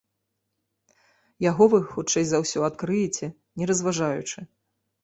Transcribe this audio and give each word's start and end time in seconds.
Яго 1.49 1.63
вы, 1.75 1.81
хутчэй 1.91 2.25
за 2.31 2.37
ўсё, 2.45 2.59
адкрыеце, 2.71 3.25
не 3.61 3.65
разважаючы. 3.75 4.51